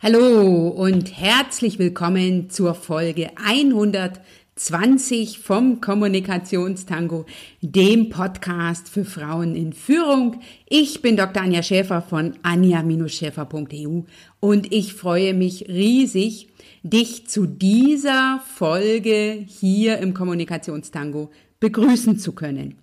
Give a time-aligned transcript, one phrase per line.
[0.00, 7.26] Hallo und herzlich willkommen zur Folge 120 vom Kommunikationstango,
[7.62, 10.40] dem Podcast für Frauen in Führung.
[10.68, 11.42] Ich bin Dr.
[11.42, 14.02] Anja Schäfer von anja-schäfer.eu
[14.38, 16.46] und ich freue mich riesig,
[16.84, 22.78] dich zu dieser Folge hier im Kommunikationstango begrüßen zu können.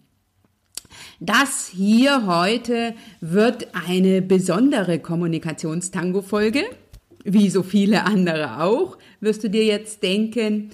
[1.21, 6.65] Das hier heute wird eine besondere Kommunikationstango-Folge
[7.25, 10.69] wie so viele andere auch, wirst du dir jetzt denken.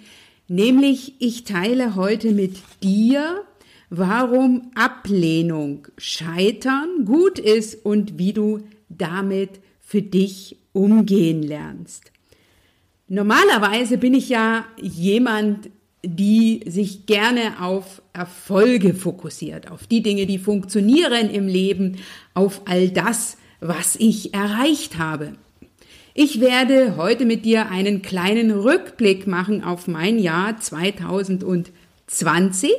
[0.47, 3.43] Nämlich, ich teile heute mit dir,
[3.89, 8.59] warum Ablehnung, Scheitern gut ist und wie du
[8.89, 12.11] damit für dich umgehen lernst.
[13.07, 15.69] Normalerweise bin ich ja jemand,
[16.03, 21.97] die sich gerne auf Erfolge fokussiert, auf die Dinge, die funktionieren im Leben,
[22.33, 25.33] auf all das, was ich erreicht habe.
[26.13, 32.73] Ich werde heute mit dir einen kleinen Rückblick machen auf mein Jahr 2020.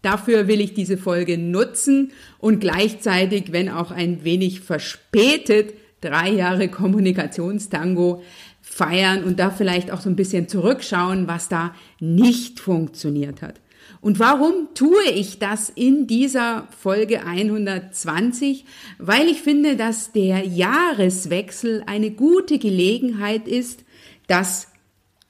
[0.00, 6.68] Dafür will ich diese Folge nutzen und gleichzeitig, wenn auch ein wenig verspätet, drei Jahre
[6.68, 8.22] Kommunikationstango
[8.62, 13.60] feiern und da vielleicht auch so ein bisschen zurückschauen, was da nicht funktioniert hat.
[14.00, 18.64] Und warum tue ich das in dieser Folge 120?
[18.98, 23.84] Weil ich finde, dass der Jahreswechsel eine gute Gelegenheit ist,
[24.26, 24.68] das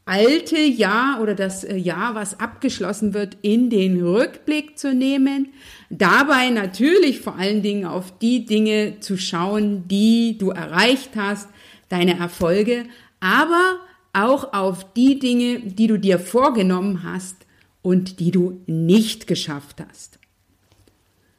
[0.04, 5.52] alte Jahr oder das äh, Jahr, was abgeschlossen wird, in den Rückblick zu nehmen.
[5.88, 11.48] Dabei natürlich vor allen Dingen auf die Dinge zu schauen, die du erreicht hast,
[11.88, 12.84] deine Erfolge,
[13.20, 13.76] aber
[14.12, 17.36] auch auf die Dinge, die du dir vorgenommen hast,
[17.82, 20.18] und die du nicht geschafft hast.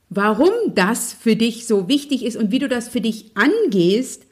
[0.09, 4.25] Warum das für dich so wichtig ist und wie du das für dich angehst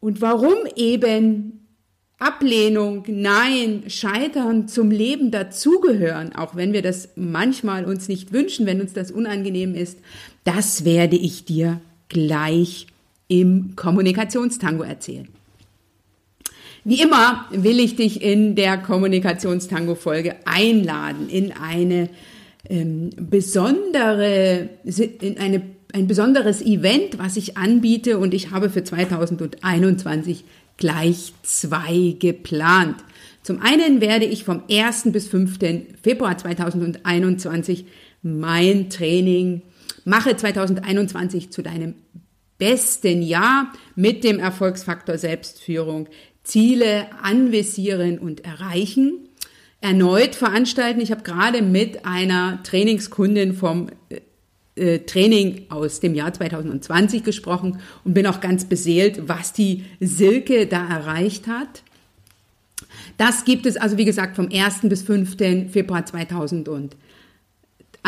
[0.00, 1.66] und warum eben
[2.18, 8.80] Ablehnung, Nein, Scheitern zum Leben dazugehören, auch wenn wir das manchmal uns nicht wünschen, wenn
[8.80, 9.98] uns das unangenehm ist,
[10.42, 12.88] das werde ich dir gleich
[13.28, 15.28] im Kommunikationstango erzählen.
[16.88, 22.08] Wie immer will ich dich in der Kommunikationstango-Folge einladen in eine
[22.66, 24.70] ähm, besondere,
[25.20, 25.60] in eine,
[25.92, 30.44] ein besonderes Event, was ich anbiete und ich habe für 2021
[30.78, 32.96] gleich zwei geplant.
[33.42, 35.12] Zum einen werde ich vom 1.
[35.12, 35.58] bis 5.
[36.02, 37.84] Februar 2021
[38.22, 39.60] mein Training
[40.06, 41.96] Mache 2021 zu deinem
[42.56, 46.08] besten Jahr mit dem Erfolgsfaktor Selbstführung
[46.48, 49.28] Ziele anvisieren und erreichen.
[49.82, 51.00] Erneut veranstalten.
[51.00, 57.80] Ich habe gerade mit einer Trainingskundin vom äh, äh Training aus dem Jahr 2020 gesprochen
[58.02, 61.82] und bin auch ganz beseelt, was die Silke da erreicht hat.
[63.18, 64.80] Das gibt es also, wie gesagt, vom 1.
[64.84, 65.36] bis 5.
[65.70, 66.98] Februar 2020.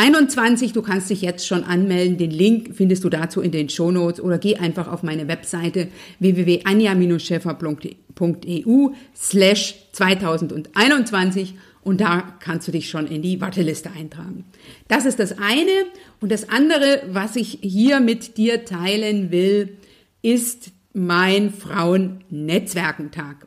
[0.00, 2.16] 21, du kannst dich jetzt schon anmelden.
[2.16, 5.88] Den Link findest du dazu in den Shownotes oder geh einfach auf meine Webseite
[6.20, 14.46] www.anja-schäfer.eu slash 2021 und da kannst du dich schon in die Warteliste eintragen.
[14.88, 15.84] Das ist das eine.
[16.20, 19.76] Und das andere, was ich hier mit dir teilen will,
[20.22, 23.46] ist mein Frauennetzwerkentag.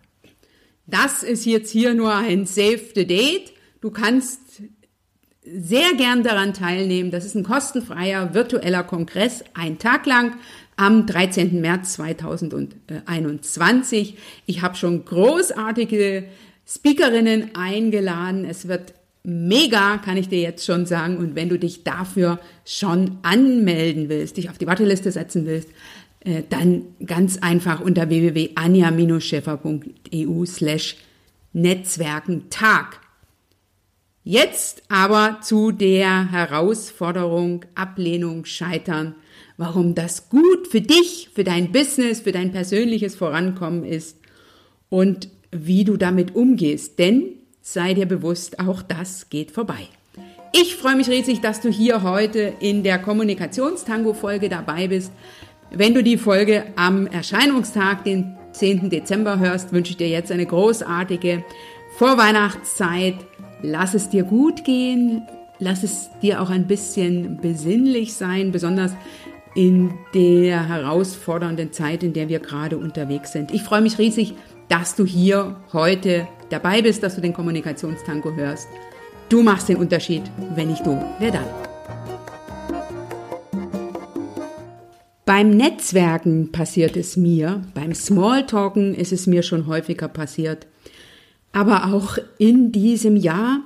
[0.86, 3.53] Das ist jetzt hier nur ein Save the Date.
[3.81, 4.62] Du kannst
[5.46, 7.12] sehr gern daran teilnehmen.
[7.12, 10.38] Das ist ein kostenfreier virtueller Kongress, ein Tag lang
[10.76, 11.62] am 13.
[11.62, 14.18] März 2021.
[14.46, 16.26] Ich habe schon großartige
[16.68, 18.44] Speakerinnen eingeladen.
[18.46, 18.94] Es wird
[19.24, 21.18] mega, kann ich dir jetzt schon sagen.
[21.18, 25.70] Und wenn du dich dafür schon anmelden willst, dich auf die Warteliste setzen willst,
[26.22, 30.96] äh, dann ganz einfach unter www.anja-schäfer.eu slash
[31.52, 33.03] Netzwerkentag.
[34.26, 39.16] Jetzt aber zu der Herausforderung Ablehnung, Scheitern,
[39.58, 44.18] warum das gut für dich, für dein Business, für dein persönliches Vorankommen ist
[44.88, 47.00] und wie du damit umgehst.
[47.00, 49.90] Denn sei dir bewusst, auch das geht vorbei.
[50.54, 55.12] Ich freue mich riesig, dass du hier heute in der Kommunikationstango-Folge dabei bist.
[55.69, 58.90] Wenn du die Folge am Erscheinungstag, den 10.
[58.90, 61.44] Dezember hörst, wünsche ich dir jetzt eine großartige
[61.98, 63.16] Vorweihnachtszeit
[63.63, 65.24] lass es dir gut gehen,
[65.57, 68.92] lass es dir auch ein bisschen besinnlich sein, besonders
[69.56, 73.51] in der herausfordernden Zeit, in der wir gerade unterwegs sind.
[73.51, 74.36] Ich freue mich riesig,
[74.68, 78.68] dass du hier heute dabei bist, dass du den Kommunikationstango hörst.
[79.30, 80.24] Du machst den Unterschied,
[80.56, 81.45] wenn nicht du, wer dann?
[85.25, 90.68] Beim Netzwerken passiert es mir, beim Smalltalken ist es mir schon häufiger passiert.
[91.54, 93.62] Aber auch in diesem Jahr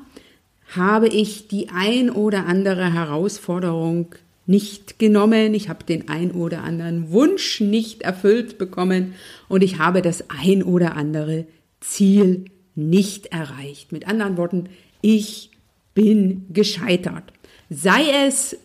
[0.76, 4.14] habe ich die ein oder andere Herausforderung
[4.46, 9.16] nicht genommen, ich habe den ein oder anderen Wunsch nicht erfüllt bekommen
[9.50, 11.46] und ich habe das ein oder andere
[11.80, 12.46] Ziel
[12.76, 13.92] nicht erreicht.
[13.92, 14.70] Mit anderen Worten,
[15.02, 15.52] ich
[15.94, 17.24] bin gescheitert.
[17.70, 18.58] Sei es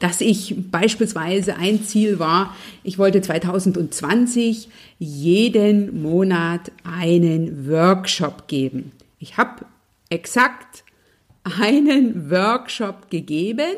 [0.00, 4.68] dass ich beispielsweise ein Ziel war, ich wollte 2020
[4.98, 8.92] jeden Monat einen Workshop geben.
[9.18, 9.66] Ich habe
[10.08, 10.84] exakt
[11.44, 13.76] einen Workshop gegeben.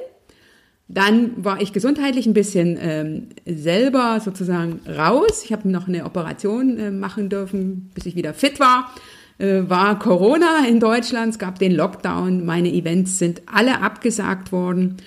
[0.89, 5.43] Dann war ich gesundheitlich ein bisschen ähm, selber sozusagen raus.
[5.45, 8.95] Ich habe noch eine Operation äh, machen dürfen, bis ich wieder fit war.
[9.39, 14.99] Äh, war Corona in Deutschland, es gab den Lockdown, meine Events sind alle abgesagt worden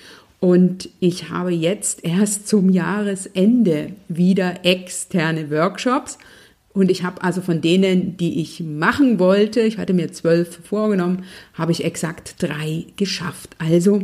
[0.46, 6.18] und ich habe jetzt erst zum Jahresende wieder externe Workshops.
[6.72, 11.24] Und ich habe also von denen, die ich machen wollte, ich hatte mir zwölf vorgenommen,
[11.54, 13.56] habe ich exakt drei geschafft.
[13.58, 14.02] Also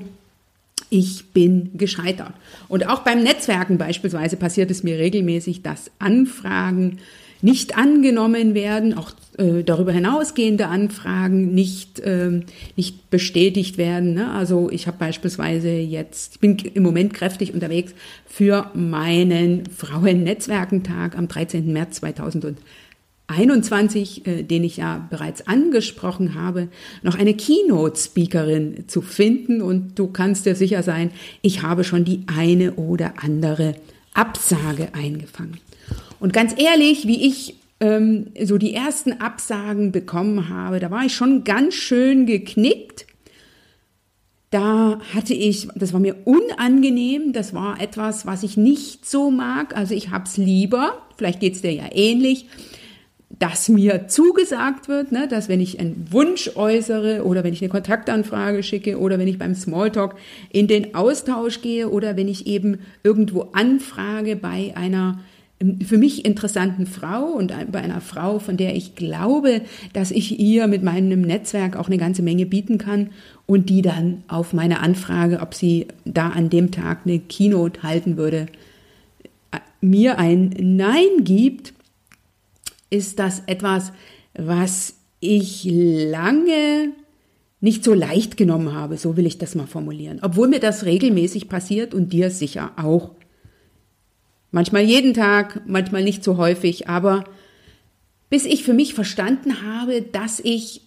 [0.90, 2.32] ich bin gescheitert.
[2.66, 6.98] Und auch beim Netzwerken beispielsweise passiert es mir regelmäßig, dass Anfragen
[7.40, 12.42] nicht angenommen werden, auch äh, darüber hinausgehende Anfragen nicht, äh,
[12.76, 14.12] nicht bestätigt werden.
[14.12, 14.30] Ne?
[14.30, 17.94] Also ich habe beispielsweise jetzt, ich bin im Moment kräftig unterwegs
[18.26, 21.72] für meinen Frauennetzwerkentag am 13.
[21.72, 26.68] März 2021, äh, den ich ja bereits angesprochen habe,
[27.02, 29.62] noch eine Keynote-Speakerin zu finden.
[29.62, 33.76] Und du kannst dir sicher sein, ich habe schon die eine oder andere
[34.12, 35.56] Absage eingefangen.
[36.20, 41.14] Und ganz ehrlich, wie ich ähm, so die ersten Absagen bekommen habe, da war ich
[41.14, 43.06] schon ganz schön geknickt.
[44.50, 49.76] Da hatte ich, das war mir unangenehm, das war etwas, was ich nicht so mag.
[49.76, 52.46] Also ich hab's lieber, vielleicht geht's dir ja ähnlich,
[53.38, 57.70] dass mir zugesagt wird, ne, dass wenn ich einen Wunsch äußere oder wenn ich eine
[57.70, 60.14] Kontaktanfrage schicke oder wenn ich beim Smalltalk
[60.50, 65.18] in den Austausch gehe oder wenn ich eben irgendwo anfrage bei einer
[65.84, 69.62] für mich interessanten Frau und bei einer Frau, von der ich glaube,
[69.92, 73.10] dass ich ihr mit meinem Netzwerk auch eine ganze Menge bieten kann
[73.46, 78.16] und die dann auf meine Anfrage, ob sie da an dem Tag eine Keynote halten
[78.16, 78.46] würde,
[79.80, 81.74] mir ein Nein gibt,
[82.90, 83.92] ist das etwas,
[84.34, 86.92] was ich lange
[87.60, 91.48] nicht so leicht genommen habe, so will ich das mal formulieren, obwohl mir das regelmäßig
[91.48, 93.12] passiert und dir sicher auch.
[94.52, 97.24] Manchmal jeden Tag, manchmal nicht so häufig, aber
[98.28, 100.82] bis ich für mich verstanden habe, dass ich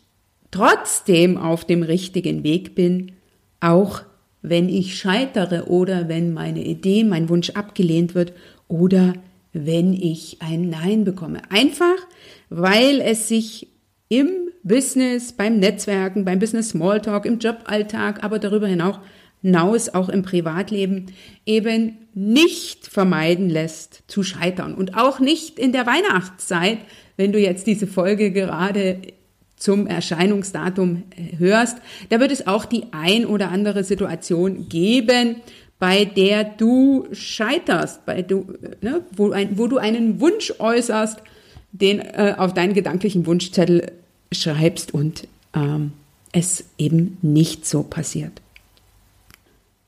[0.52, 3.12] trotzdem auf dem richtigen Weg bin,
[3.60, 4.04] auch
[4.42, 8.34] wenn ich scheitere oder wenn meine Idee, mein Wunsch abgelehnt wird
[8.68, 9.14] oder
[9.52, 11.42] wenn ich ein Nein bekomme.
[11.50, 11.98] Einfach,
[12.50, 13.68] weil es sich
[14.10, 14.30] im
[14.64, 19.00] Business, beim Netzwerken, beim Business Smalltalk, im Joballtag, aber darüber hinaus
[19.46, 21.06] hinaus auch im Privatleben
[21.46, 24.74] eben nicht vermeiden lässt zu scheitern.
[24.74, 26.80] Und auch nicht in der Weihnachtszeit,
[27.16, 28.98] wenn du jetzt diese Folge gerade
[29.56, 31.04] zum Erscheinungsdatum
[31.38, 31.78] hörst,
[32.10, 35.36] da wird es auch die ein oder andere Situation geben,
[35.78, 38.48] bei der du scheiterst, bei du,
[38.82, 41.20] ne, wo, ein, wo du einen Wunsch äußerst,
[41.72, 43.92] den äh, auf deinen gedanklichen Wunschzettel
[44.32, 45.92] schreibst und ähm,
[46.32, 48.42] es eben nicht so passiert.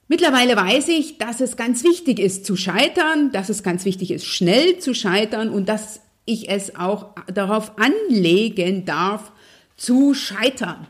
[0.08, 4.26] Mittlerweile weiß ich, dass es ganz wichtig ist zu scheitern, dass es ganz wichtig ist,
[4.26, 9.32] schnell zu scheitern und dass ich es auch darauf anlegen darf,
[9.76, 10.88] zu scheitern,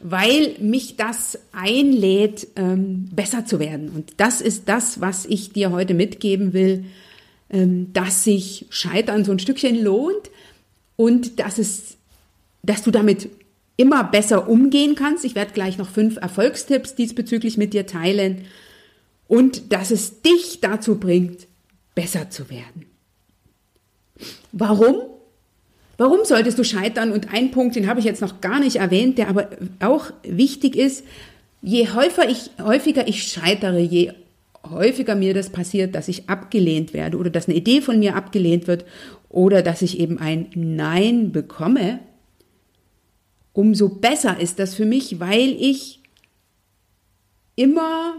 [0.00, 3.90] weil mich das einlädt, ähm, besser zu werden.
[3.90, 6.84] Und das ist das, was ich dir heute mitgeben will,
[7.50, 10.30] ähm, dass sich Scheitern so ein Stückchen lohnt
[10.96, 11.96] und dass es,
[12.62, 13.28] dass du damit
[13.80, 15.24] immer besser umgehen kannst.
[15.24, 18.42] Ich werde gleich noch fünf Erfolgstipps diesbezüglich mit dir teilen
[19.26, 21.46] und dass es dich dazu bringt,
[21.94, 22.84] besser zu werden.
[24.52, 24.96] Warum?
[25.96, 27.10] Warum solltest du scheitern?
[27.10, 29.48] Und ein Punkt, den habe ich jetzt noch gar nicht erwähnt, der aber
[29.80, 31.04] auch wichtig ist,
[31.62, 34.12] je häufiger ich, häufiger ich scheitere, je
[34.68, 38.66] häufiger mir das passiert, dass ich abgelehnt werde oder dass eine Idee von mir abgelehnt
[38.66, 38.84] wird
[39.30, 42.00] oder dass ich eben ein Nein bekomme,
[43.52, 46.00] umso besser ist das für mich, weil ich
[47.56, 48.14] immer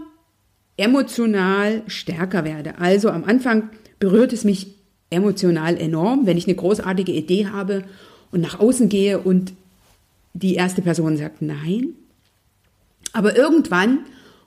[0.76, 2.78] emotional stärker werde.
[2.78, 4.74] Also am Anfang berührt es mich
[5.10, 7.84] emotional enorm, wenn ich eine großartige Idee habe
[8.30, 9.52] und nach außen gehe und
[10.32, 11.94] die erste Person sagt nein.
[13.12, 14.00] Aber irgendwann,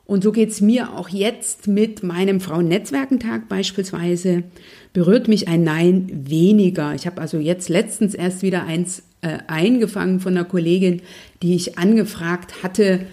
[0.06, 4.44] Und so geht's mir auch jetzt mit meinem Frauennetzwerkentag beispielsweise.
[4.94, 6.94] Berührt mich ein Nein weniger.
[6.94, 11.02] Ich habe also jetzt letztens erst wieder eins äh, eingefangen von einer Kollegin,
[11.42, 13.08] die ich angefragt hatte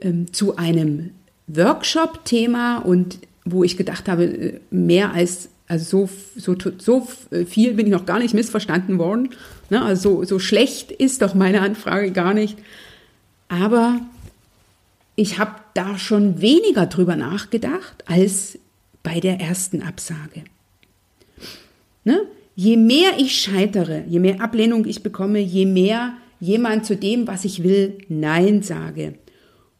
[0.00, 1.10] ähm, zu einem
[1.48, 7.08] Workshop-Thema und wo ich gedacht habe, äh, mehr als also so, so, so
[7.46, 9.30] viel bin ich noch gar nicht missverstanden worden.
[9.68, 9.82] Ne?
[9.82, 12.56] Also so, so schlecht ist doch meine Anfrage gar nicht.
[13.48, 14.00] Aber
[15.16, 18.58] ich habe da schon weniger drüber nachgedacht als
[19.02, 20.44] bei der ersten Absage.
[22.04, 22.20] Ne?
[22.54, 27.44] Je mehr ich scheitere, je mehr Ablehnung ich bekomme, je mehr jemand zu dem, was
[27.44, 29.14] ich will, Nein sage,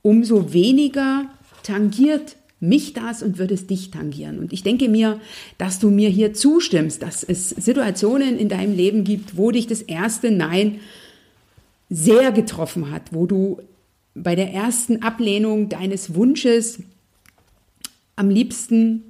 [0.03, 1.27] umso weniger
[1.63, 4.39] tangiert mich das und wird es dich tangieren.
[4.39, 5.21] Und ich denke mir,
[5.59, 9.83] dass du mir hier zustimmst, dass es Situationen in deinem Leben gibt, wo dich das
[9.83, 10.81] erste Nein
[11.91, 13.61] sehr getroffen hat, wo du
[14.17, 16.83] bei der ersten Ablehnung deines Wunsches
[18.17, 19.03] am liebsten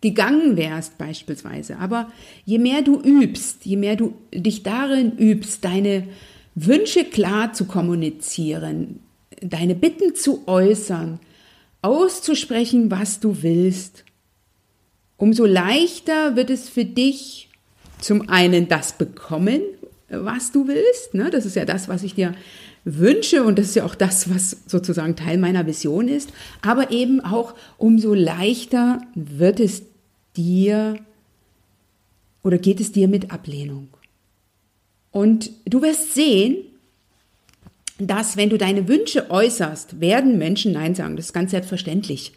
[0.00, 1.78] gegangen wärst beispielsweise.
[1.78, 2.10] Aber
[2.44, 6.08] je mehr du übst, je mehr du dich darin übst, deine
[6.54, 9.00] Wünsche klar zu kommunizieren,
[9.40, 11.20] deine Bitten zu äußern,
[11.82, 14.04] auszusprechen, was du willst,
[15.16, 17.48] umso leichter wird es für dich
[18.00, 19.60] zum einen das bekommen,
[20.08, 21.14] was du willst.
[21.14, 21.30] Ne?
[21.30, 22.34] Das ist ja das, was ich dir
[22.86, 26.32] wünsche und das ist ja auch das, was sozusagen Teil meiner Vision ist.
[26.62, 29.82] Aber eben auch umso leichter wird es
[30.36, 30.96] dir
[32.42, 33.88] oder geht es dir mit Ablehnung.
[35.10, 36.58] Und du wirst sehen,
[37.98, 41.16] dass wenn du deine Wünsche äußerst, werden Menschen Nein sagen.
[41.16, 42.32] Das ist ganz selbstverständlich.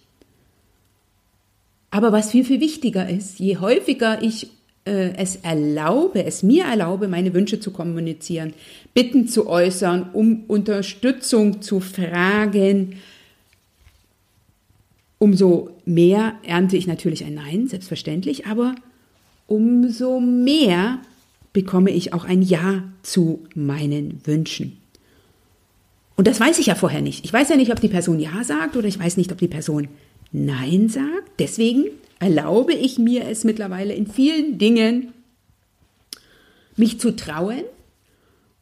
[1.92, 4.50] Aber was viel, viel wichtiger ist, je häufiger ich
[4.90, 8.54] äh, es erlaube, es mir erlaube, meine Wünsche zu kommunizieren,
[8.94, 12.96] Bitten zu äußern, um Unterstützung zu fragen,
[15.20, 18.74] umso mehr ernte ich natürlich ein Nein, selbstverständlich, aber
[19.48, 21.00] umso mehr
[21.54, 24.78] bekomme ich auch ein Ja zu meinen Wünschen.
[26.16, 27.24] Und das weiß ich ja vorher nicht.
[27.26, 29.48] Ich weiß ja nicht, ob die Person Ja sagt oder ich weiß nicht, ob die
[29.48, 29.88] Person
[30.32, 31.32] Nein sagt.
[31.40, 31.86] Deswegen
[32.20, 35.14] erlaube ich mir es mittlerweile in vielen Dingen,
[36.76, 37.64] mich zu trauen.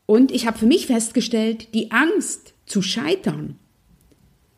[0.06, 3.56] Und ich habe für mich festgestellt, die Angst zu scheitern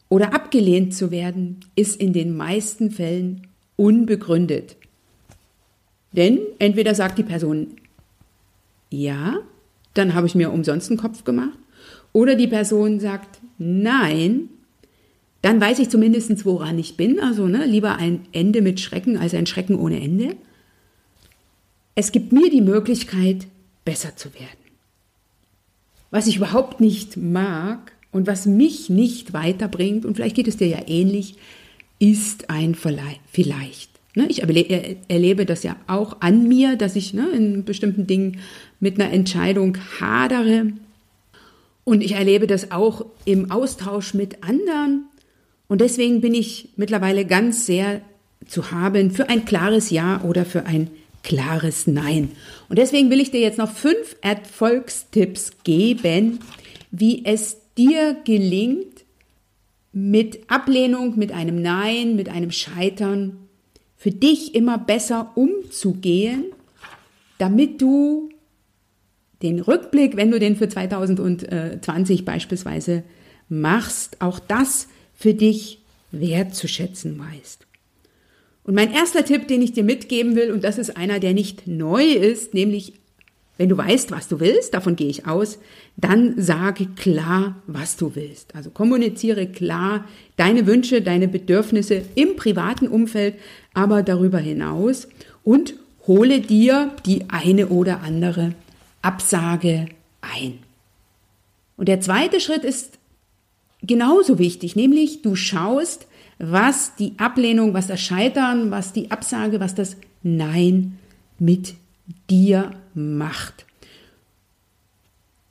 [0.09, 4.75] oder abgelehnt zu werden, ist in den meisten Fällen unbegründet.
[6.11, 7.75] Denn entweder sagt die Person
[8.91, 9.37] ja,
[9.93, 11.57] dann habe ich mir umsonst einen Kopf gemacht,
[12.11, 14.49] oder die Person sagt nein,
[15.41, 17.19] dann weiß ich zumindest, woran ich bin.
[17.19, 20.35] Also ne, lieber ein Ende mit Schrecken als ein Schrecken ohne Ende.
[21.95, 23.47] Es gibt mir die Möglichkeit,
[23.85, 24.47] besser zu werden.
[26.11, 30.67] Was ich überhaupt nicht mag und was mich nicht weiterbringt, und vielleicht geht es dir
[30.67, 31.35] ja ähnlich,
[31.99, 33.89] ist ein Vielleicht.
[34.15, 38.39] Ne, ich erlebe das ja auch an mir, dass ich ne, in bestimmten Dingen
[38.79, 40.73] mit einer Entscheidung hadere
[41.89, 45.08] und ich erlebe das auch im Austausch mit anderen.
[45.69, 48.01] Und deswegen bin ich mittlerweile ganz sehr
[48.47, 50.89] zu haben für ein klares Ja oder für ein
[51.23, 52.31] klares Nein.
[52.67, 56.39] Und deswegen will ich dir jetzt noch fünf Erfolgstipps geben,
[56.91, 59.05] wie es dir gelingt,
[59.91, 63.37] mit Ablehnung, mit einem Nein, mit einem Scheitern
[63.95, 66.45] für dich immer besser umzugehen,
[67.37, 68.29] damit du
[69.41, 73.03] den Rückblick, wenn du den für 2020 beispielsweise
[73.49, 74.87] machst, auch das
[75.19, 75.79] für dich
[76.11, 77.67] wertzuschätzen weißt.
[78.63, 81.67] Und mein erster Tipp, den ich dir mitgeben will, und das ist einer, der nicht
[81.67, 82.93] neu ist, nämlich
[83.57, 85.59] wenn du weißt, was du willst, davon gehe ich aus,
[85.97, 88.55] dann sage klar, was du willst.
[88.55, 90.05] Also kommuniziere klar
[90.37, 93.35] deine Wünsche, deine Bedürfnisse im privaten Umfeld,
[93.73, 95.09] aber darüber hinaus
[95.43, 95.73] und
[96.07, 98.53] hole dir die eine oder andere
[99.01, 99.87] Absage
[100.21, 100.59] ein.
[101.75, 102.98] Und der zweite Schritt ist
[103.81, 106.07] genauso wichtig, nämlich du schaust,
[106.37, 110.97] was die Ablehnung, was das Scheitern, was die Absage, was das Nein
[111.37, 111.75] mit
[112.29, 113.65] dir macht.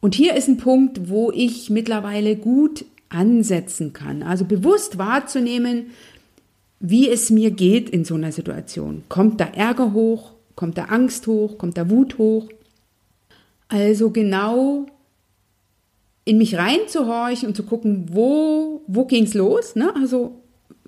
[0.00, 4.22] Und hier ist ein Punkt, wo ich mittlerweile gut ansetzen kann.
[4.22, 5.86] Also bewusst wahrzunehmen,
[6.80, 9.02] wie es mir geht in so einer Situation.
[9.08, 10.32] Kommt da Ärger hoch?
[10.54, 11.58] Kommt da Angst hoch?
[11.58, 12.48] Kommt da Wut hoch?
[13.68, 14.86] Also genau
[16.28, 19.74] in mich reinzuhorchen und zu gucken, wo, wo ging's los?
[19.76, 19.92] Ne?
[19.96, 20.42] Also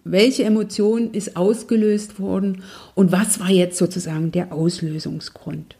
[0.05, 2.63] welche Emotion ist ausgelöst worden
[2.95, 5.77] und was war jetzt sozusagen der Auslösungsgrund?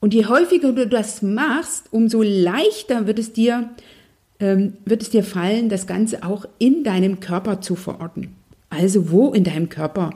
[0.00, 3.70] Und je häufiger du das machst, umso leichter wird es dir
[4.40, 8.36] ähm, wird es dir fallen, das Ganze auch in deinem Körper zu verorten.
[8.70, 10.10] Also wo in deinem Körper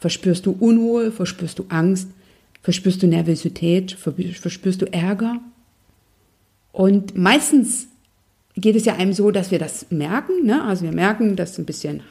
[0.00, 2.08] verspürst du Unruhe, verspürst du Angst,
[2.62, 5.40] verspürst du Nervosität, verspürst du Ärger?
[6.76, 7.88] Und meistens
[8.54, 10.44] geht es ja einem so, dass wir das merken.
[10.44, 10.62] Ne?
[10.62, 12.02] Also wir merken, dass ein bisschen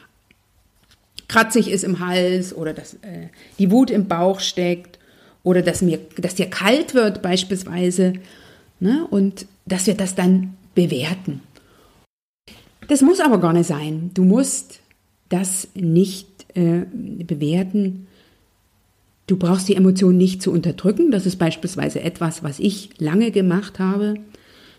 [1.28, 3.28] kratzig ist im Hals oder dass äh,
[3.60, 4.98] die Wut im Bauch steckt
[5.44, 8.14] oder dass, mir, dass dir kalt wird beispielsweise.
[8.80, 9.06] Ne?
[9.08, 11.42] Und dass wir das dann bewerten.
[12.88, 14.10] Das muss aber gar nicht sein.
[14.14, 14.80] Du musst
[15.28, 18.08] das nicht äh, bewerten.
[19.28, 21.12] Du brauchst die Emotion nicht zu unterdrücken.
[21.12, 24.14] Das ist beispielsweise etwas, was ich lange gemacht habe,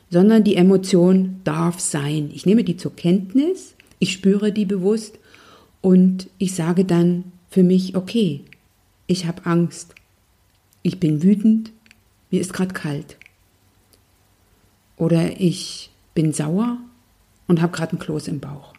[0.10, 2.30] sondern die Emotion darf sein.
[2.34, 5.20] Ich nehme die zur Kenntnis, ich spüre die bewusst
[5.82, 8.42] und ich sage dann für mich, okay,
[9.08, 9.96] ich habe Angst,
[10.84, 11.72] ich bin wütend,
[12.30, 13.18] mir ist gerade kalt.
[14.98, 16.78] Oder ich bin sauer
[17.48, 18.74] und habe gerade einen Kloß im Bauch.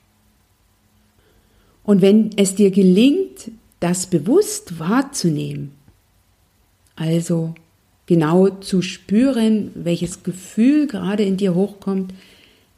[1.84, 5.72] Und wenn es dir gelingt, das bewusst wahrzunehmen,
[6.96, 7.54] also
[8.08, 12.14] genau zu spüren, welches Gefühl gerade in dir hochkommt,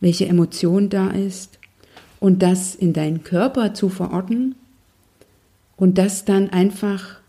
[0.00, 1.60] welche Emotion da ist
[2.18, 4.56] und das in deinen Körper zu verorten
[5.76, 7.20] und das dann einfach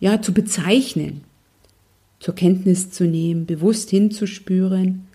[0.00, 1.22] ja zu bezeichnen,
[2.18, 5.06] zur Kenntnis zu nehmen, bewusst hinzuspüren.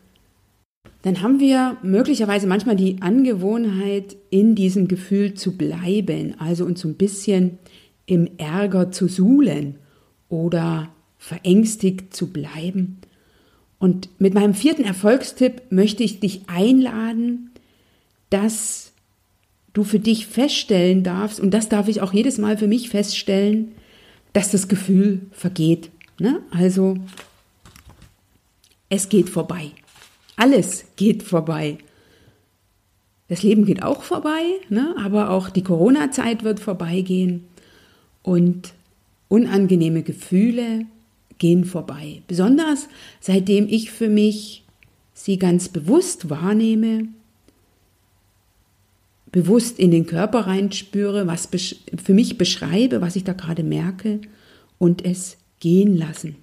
[1.02, 6.88] Dann haben wir möglicherweise manchmal die Angewohnheit, in diesem Gefühl zu bleiben, also uns so
[6.88, 7.58] ein bisschen
[8.06, 9.76] im Ärger zu suhlen
[10.30, 10.93] oder
[11.24, 12.98] verängstigt zu bleiben.
[13.80, 17.52] Und mit meinem vierten Erfolgstipp möchte ich dich einladen,
[18.30, 18.92] dass
[19.72, 23.72] du für dich feststellen darfst, und das darf ich auch jedes Mal für mich feststellen,
[24.34, 25.92] dass das Gefühl vergeht.
[26.20, 26.42] Ne?
[26.52, 26.98] Also
[28.90, 29.72] es geht vorbei.
[30.36, 31.78] Alles geht vorbei.
[33.30, 34.94] Das Leben geht auch vorbei, ne?
[35.00, 37.46] aber auch die Corona-Zeit wird vorbeigehen
[38.24, 38.74] und
[39.30, 40.86] unangenehme Gefühle
[41.38, 42.22] gehen vorbei.
[42.28, 42.88] Besonders
[43.20, 44.64] seitdem ich für mich
[45.14, 47.08] sie ganz bewusst wahrnehme,
[49.32, 51.50] bewusst in den Körper reinspüre, was
[52.04, 54.22] für mich beschreibe, was ich da gerade merke
[54.78, 56.36] und es gehen lassen.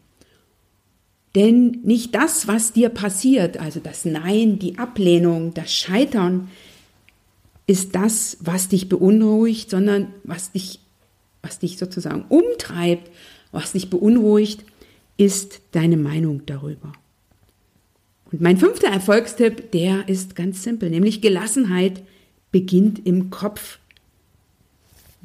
[1.34, 6.48] Denn nicht das, was dir passiert, also das Nein, die Ablehnung, das Scheitern,
[7.68, 10.80] ist das, was dich beunruhigt, sondern was dich,
[11.40, 13.08] was dich sozusagen umtreibt,
[13.52, 14.64] was dich beunruhigt,
[15.20, 16.92] ist deine Meinung darüber.
[18.32, 22.02] Und mein fünfter Erfolgstipp, der ist ganz simpel, nämlich Gelassenheit
[22.50, 23.78] beginnt im Kopf.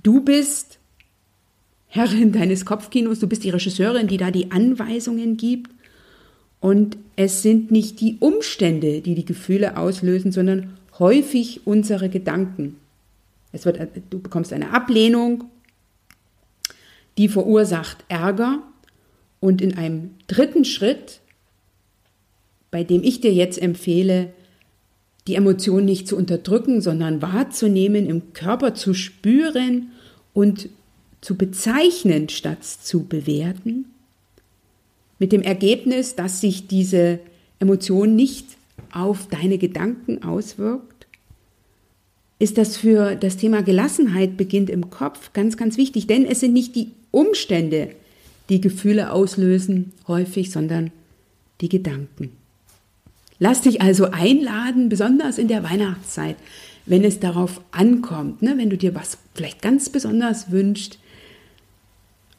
[0.03, 0.79] Du bist
[1.87, 5.71] Herrin deines Kopfkinos, du bist die Regisseurin, die da die Anweisungen gibt.
[6.59, 12.75] Und es sind nicht die Umstände, die die Gefühle auslösen, sondern häufig unsere Gedanken.
[13.53, 13.79] Es wird,
[14.09, 15.45] du bekommst eine Ablehnung,
[17.17, 18.61] die verursacht Ärger.
[19.45, 21.19] Und in einem dritten Schritt,
[22.71, 24.33] bei dem ich dir jetzt empfehle,
[25.27, 29.91] die Emotion nicht zu unterdrücken, sondern wahrzunehmen, im Körper zu spüren
[30.33, 30.69] und
[31.21, 33.85] zu bezeichnen statt zu bewerten,
[35.19, 37.19] mit dem Ergebnis, dass sich diese
[37.59, 38.47] Emotion nicht
[38.91, 41.05] auf deine Gedanken auswirkt,
[42.39, 46.53] ist das für das Thema Gelassenheit beginnt im Kopf ganz, ganz wichtig, denn es sind
[46.53, 47.91] nicht die Umstände,
[48.49, 50.91] die Gefühle auslösen häufig, sondern
[51.61, 52.31] die Gedanken.
[53.39, 56.37] Lass dich also einladen, besonders in der Weihnachtszeit,
[56.85, 60.99] wenn es darauf ankommt, ne, wenn du dir was vielleicht ganz besonders wünschst,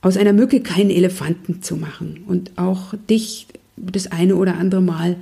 [0.00, 5.16] aus einer Mücke keinen Elefanten zu machen und auch dich das eine oder andere Mal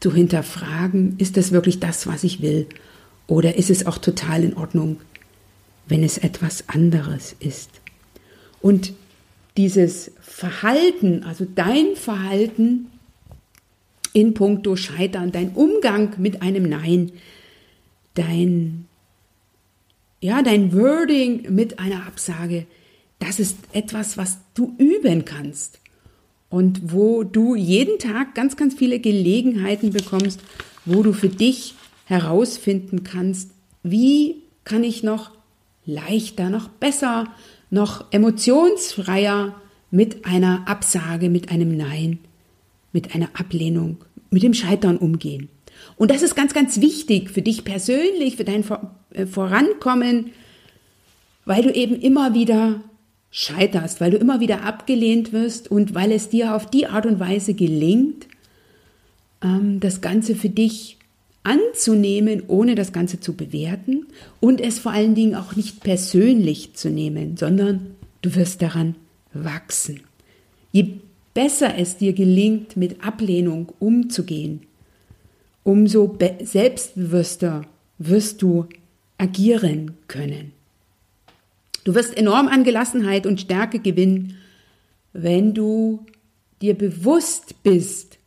[0.00, 2.66] zu hinterfragen, ist das wirklich das, was ich will?
[3.26, 5.00] Oder ist es auch total in Ordnung,
[5.88, 7.70] wenn es etwas anderes ist?
[8.60, 8.92] Und
[9.58, 12.86] dieses Verhalten, also dein Verhalten
[14.12, 17.10] in puncto Scheitern, dein Umgang mit einem Nein,
[18.14, 18.86] dein,
[20.20, 22.66] ja, dein Wording mit einer Absage,
[23.18, 25.80] das ist etwas, was du üben kannst
[26.50, 30.40] und wo du jeden Tag ganz, ganz viele Gelegenheiten bekommst,
[30.84, 33.50] wo du für dich herausfinden kannst,
[33.82, 35.32] wie kann ich noch
[35.84, 37.26] leichter, noch besser,
[37.70, 39.54] noch emotionsfreier
[39.90, 42.18] mit einer Absage, mit einem Nein,
[42.92, 43.98] mit einer Ablehnung,
[44.30, 45.48] mit dem Scheitern umgehen.
[45.96, 48.64] Und das ist ganz, ganz wichtig für dich persönlich, für dein
[49.12, 50.32] äh, Vorankommen,
[51.44, 52.80] weil du eben immer wieder
[53.30, 57.20] scheiterst, weil du immer wieder abgelehnt wirst und weil es dir auf die Art und
[57.20, 58.26] Weise gelingt,
[59.42, 60.97] ähm, das Ganze für dich
[61.42, 64.06] anzunehmen, ohne das Ganze zu bewerten
[64.40, 68.96] und es vor allen Dingen auch nicht persönlich zu nehmen, sondern du wirst daran
[69.32, 70.00] wachsen.
[70.72, 70.94] Je
[71.34, 74.62] besser es dir gelingt, mit Ablehnung umzugehen,
[75.64, 77.64] umso selbstbewusster
[77.98, 78.66] wirst du
[79.18, 80.52] agieren können.
[81.84, 84.36] Du wirst enorm an Gelassenheit und Stärke gewinnen,
[85.12, 86.04] wenn du
[86.60, 88.18] dir bewusst bist,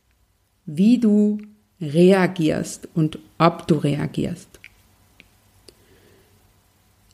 [0.66, 1.38] wie du
[1.82, 4.48] reagierst und ob du reagierst.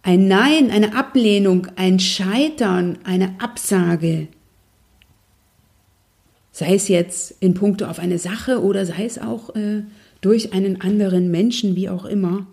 [0.03, 4.29] Ein Nein, eine Ablehnung, ein Scheitern, eine Absage,
[6.53, 9.83] sei es jetzt in puncto auf eine Sache oder sei es auch äh,
[10.21, 12.47] durch einen anderen Menschen, wie auch immer,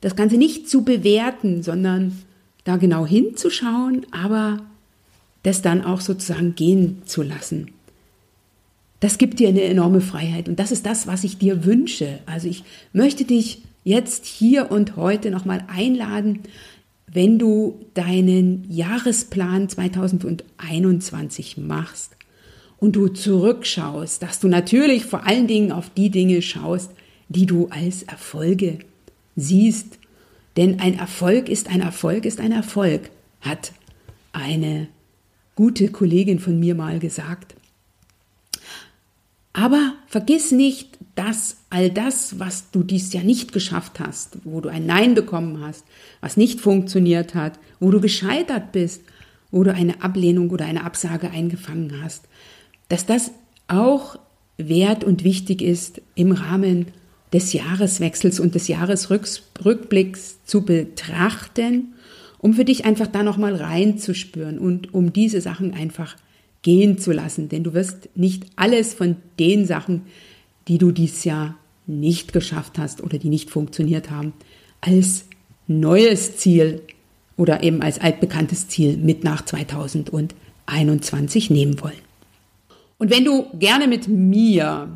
[0.00, 2.18] das Ganze nicht zu bewerten, sondern
[2.64, 4.58] da genau hinzuschauen, aber
[5.42, 7.70] das dann auch sozusagen gehen zu lassen.
[9.00, 12.20] Das gibt dir eine enorme Freiheit und das ist das, was ich dir wünsche.
[12.26, 16.40] Also ich möchte dich jetzt hier und heute nochmal einladen,
[17.06, 22.16] wenn du deinen Jahresplan 2021 machst
[22.78, 26.90] und du zurückschaust, dass du natürlich vor allen Dingen auf die Dinge schaust,
[27.28, 28.80] die du als Erfolge
[29.34, 29.98] siehst.
[30.56, 33.10] Denn ein Erfolg ist ein Erfolg ist ein Erfolg,
[33.40, 33.72] hat
[34.32, 34.88] eine
[35.54, 37.54] gute Kollegin von mir mal gesagt.
[39.52, 44.68] Aber vergiss nicht, dass all das, was du dies Jahr nicht geschafft hast, wo du
[44.68, 45.84] ein Nein bekommen hast,
[46.20, 49.02] was nicht funktioniert hat, wo du gescheitert bist,
[49.50, 52.28] wo du eine Ablehnung oder eine Absage eingefangen hast,
[52.88, 53.32] dass das
[53.66, 54.18] auch
[54.56, 56.86] wert und wichtig ist im Rahmen
[57.32, 61.94] des Jahreswechsels und des Jahresrückblicks zu betrachten,
[62.38, 66.16] um für dich einfach da nochmal reinzuspüren und um diese Sachen einfach
[66.62, 70.06] gehen zu lassen, denn du wirst nicht alles von den Sachen,
[70.68, 74.32] die du dieses Jahr nicht geschafft hast oder die nicht funktioniert haben,
[74.80, 75.26] als
[75.66, 76.80] neues Ziel
[77.36, 81.92] oder eben als altbekanntes Ziel mit nach 2021 nehmen wollen.
[82.98, 84.88] Und wenn du gerne mit mir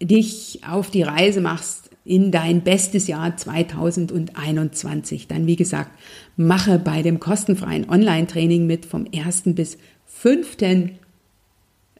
[0.00, 5.90] dich auf die Reise machst in dein bestes Jahr 2021, dann wie gesagt,
[6.36, 9.42] mache bei dem kostenfreien Online-Training mit vom 1.
[9.46, 10.56] bis 5.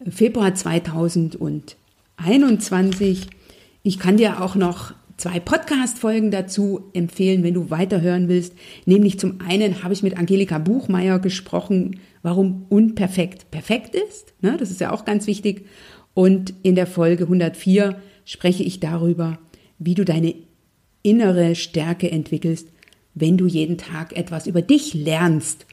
[0.09, 3.27] Februar 2021.
[3.83, 8.53] Ich kann dir auch noch zwei Podcast-Folgen dazu empfehlen, wenn du weiterhören willst.
[8.85, 14.35] Nämlich zum einen habe ich mit Angelika Buchmeier gesprochen, warum unperfekt perfekt ist.
[14.41, 15.67] Ne, das ist ja auch ganz wichtig.
[16.15, 19.39] Und in der Folge 104 spreche ich darüber,
[19.79, 20.35] wie du deine
[21.03, 22.69] innere Stärke entwickelst,
[23.15, 25.67] wenn du jeden Tag etwas über dich lernst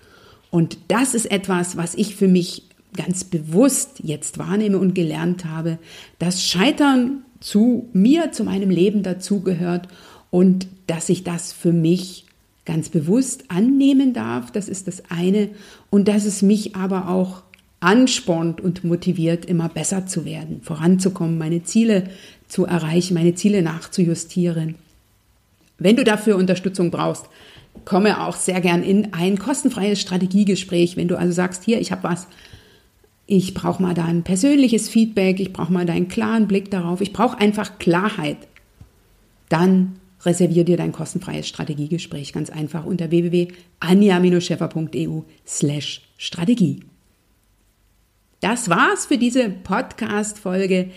[0.53, 2.61] und das ist etwas, was ich für mich
[2.95, 5.79] ganz bewusst jetzt wahrnehme und gelernt habe,
[6.19, 9.87] dass Scheitern zu mir, zu meinem Leben dazugehört
[10.29, 12.25] und dass ich das für mich
[12.65, 14.51] ganz bewusst annehmen darf.
[14.51, 15.49] Das ist das eine.
[15.89, 17.41] Und dass es mich aber auch
[17.79, 22.11] anspornt und motiviert, immer besser zu werden, voranzukommen, meine Ziele
[22.53, 24.75] zu erreichen, meine Ziele nachzujustieren.
[25.79, 27.25] Wenn du dafür Unterstützung brauchst,
[27.83, 32.03] komme auch sehr gern in ein kostenfreies Strategiegespräch, wenn du also sagst, hier, ich habe
[32.03, 32.27] was,
[33.25, 37.39] ich brauche mal dein persönliches Feedback, ich brauche mal deinen klaren Blick darauf, ich brauche
[37.39, 38.37] einfach Klarheit,
[39.49, 46.81] dann reservier dir dein kostenfreies Strategiegespräch ganz einfach unter www.anja-scheffer.eu slash Strategie.
[48.41, 50.91] Das war's für diese Podcast-Folge.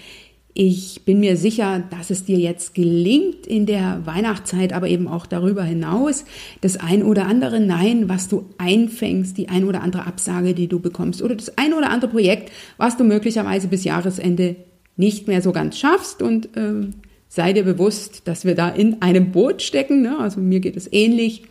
[0.59, 5.27] Ich bin mir sicher, dass es dir jetzt gelingt in der Weihnachtszeit, aber eben auch
[5.27, 6.25] darüber hinaus,
[6.63, 10.81] das ein oder andere Nein, was du einfängst, die ein oder andere Absage, die du
[10.81, 14.57] bekommst oder das ein oder andere Projekt, was du möglicherweise bis Jahresende
[14.97, 16.87] nicht mehr so ganz schaffst und äh,
[17.29, 20.19] sei dir bewusst, dass wir da in einem Boot stecken, ne?
[20.19, 21.43] also mir geht es ähnlich,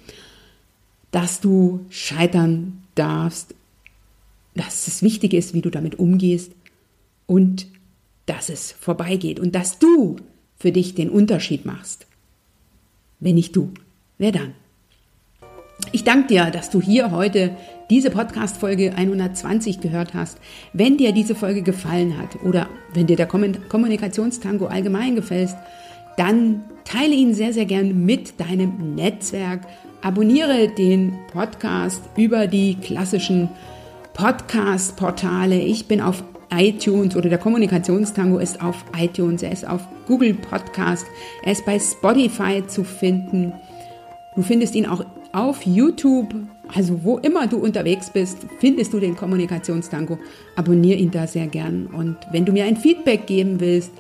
[1.12, 3.54] dass du scheitern darfst,
[4.56, 6.54] dass es wichtig ist, wie du damit umgehst
[7.28, 7.68] und
[8.26, 10.18] dass es vorbeigeht und dass du
[10.58, 12.08] für dich den Unterschied machst.
[13.20, 13.72] Wenn nicht du,
[14.18, 14.54] wer dann?
[15.92, 17.56] Ich danke dir, dass du hier heute
[17.90, 20.40] diese Podcast-Folge 120 gehört hast.
[20.74, 25.54] Wenn dir diese Folge gefallen hat oder wenn dir der Kommunikationstango allgemein gefällt,
[26.18, 29.62] dann teile ihn sehr, sehr gern mit deinem Netzwerk.
[30.02, 33.50] Abonniere den Podcast über die klassischen
[34.14, 35.60] Podcast-Portale.
[35.60, 36.24] Ich bin auf
[36.56, 41.06] iTunes oder der Kommunikationstango ist auf iTunes, er ist auf Google Podcast,
[41.44, 43.54] er ist bei Spotify zu finden.
[44.36, 46.34] Du findest ihn auch auf YouTube,
[46.74, 50.18] also wo immer du unterwegs bist, findest du den Kommunikationstango.
[50.56, 53.92] Abonniere ihn da sehr gern und wenn du mir ein Feedback geben willst,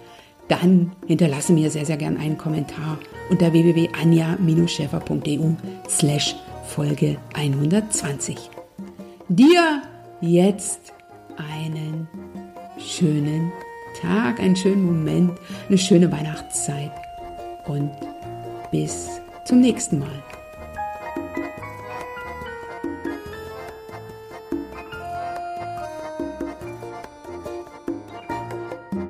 [0.48, 5.50] dann hinterlasse mir sehr, sehr gern einen Kommentar unter www.anja-schäfer.eu
[5.90, 6.36] slash
[6.68, 8.50] Folge 120.
[9.30, 9.82] Dir
[10.22, 10.94] jetzt
[11.38, 12.08] einen
[12.86, 13.52] schönen
[14.02, 15.32] Tag, einen schönen Moment,
[15.68, 16.92] eine schöne Weihnachtszeit
[17.66, 17.92] und
[18.72, 20.25] bis zum nächsten Mal.